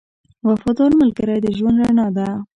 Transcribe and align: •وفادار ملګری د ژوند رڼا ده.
•وفادار 0.47 0.91
ملګری 1.01 1.37
د 1.41 1.47
ژوند 1.57 1.77
رڼا 1.83 2.07
ده. 2.17 2.27